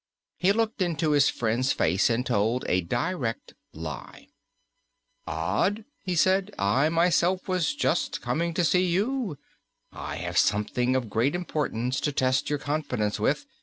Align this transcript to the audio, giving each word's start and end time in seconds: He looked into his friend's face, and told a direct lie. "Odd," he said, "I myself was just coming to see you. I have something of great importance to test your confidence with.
He 0.39 0.51
looked 0.51 0.81
into 0.81 1.11
his 1.11 1.29
friend's 1.29 1.73
face, 1.73 2.09
and 2.09 2.25
told 2.25 2.65
a 2.67 2.81
direct 2.81 3.53
lie. 3.71 4.29
"Odd," 5.27 5.85
he 6.03 6.15
said, 6.15 6.51
"I 6.57 6.89
myself 6.89 7.47
was 7.47 7.75
just 7.75 8.19
coming 8.19 8.55
to 8.55 8.63
see 8.63 8.85
you. 8.87 9.37
I 9.91 10.15
have 10.15 10.39
something 10.39 10.95
of 10.95 11.07
great 11.11 11.35
importance 11.35 11.99
to 12.01 12.11
test 12.11 12.49
your 12.49 12.57
confidence 12.57 13.19
with. 13.19 13.45